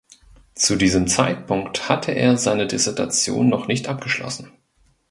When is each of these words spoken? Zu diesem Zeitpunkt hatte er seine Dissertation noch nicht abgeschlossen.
Zu 0.55 0.77
diesem 0.77 1.07
Zeitpunkt 1.07 1.87
hatte 1.87 2.11
er 2.13 2.35
seine 2.35 2.65
Dissertation 2.65 3.49
noch 3.49 3.67
nicht 3.67 3.87
abgeschlossen. 3.87 4.51